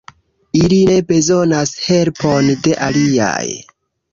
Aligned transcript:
Ili 0.59 0.77
ne 0.91 0.95
bezonas 1.11 1.75
helpon 1.91 2.51
de 2.67 2.77
aliaj. 2.87 3.47